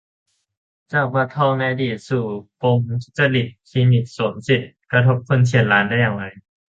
[0.91, 2.25] จาก 'บัตรทอง' ในอดีต สู่
[2.61, 6.23] ปมทุจริต 'คลินิกสวมสิทธิ' กระทบคนเฉียดล้านได้อย่างไร?